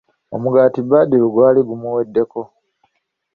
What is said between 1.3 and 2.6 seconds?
gwali gumuweddeko!